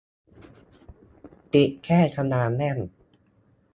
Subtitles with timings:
[1.53, 2.77] ติดแค่ตารางแน่น